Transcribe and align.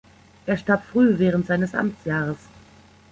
Er 0.47 0.57
starb 0.57 0.83
früh 0.85 1.19
während 1.19 1.45
seines 1.45 1.75
Amtsjahres. 1.75 2.39